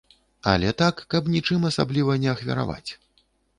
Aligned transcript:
Але 0.51 0.71
так, 0.81 1.03
каб 1.15 1.29
нічым 1.35 1.69
асабліва 1.71 2.19
не 2.25 2.29
ахвяраваць. 2.35 2.91